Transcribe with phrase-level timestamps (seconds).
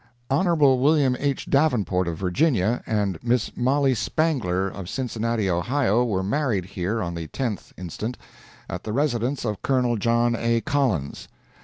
[0.31, 0.47] Hon.
[0.57, 1.15] Wm.
[1.19, 1.45] H.
[1.47, 7.27] Davenport, of Virginia, and Miss Mollie Spangler, of Cincinnati, Ohio, were married here on the
[7.27, 8.17] 10th instant,
[8.67, 10.61] at the residence of Colonel John A.
[10.61, 11.27] Collins.